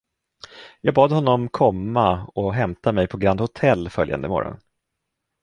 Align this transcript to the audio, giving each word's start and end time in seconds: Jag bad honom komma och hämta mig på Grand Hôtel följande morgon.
Jag 0.81 0.93
bad 0.93 1.11
honom 1.11 1.49
komma 1.49 2.25
och 2.25 2.53
hämta 2.53 2.91
mig 2.91 3.07
på 3.07 3.17
Grand 3.17 3.39
Hôtel 3.41 3.89
följande 3.89 4.27
morgon. 4.29 4.57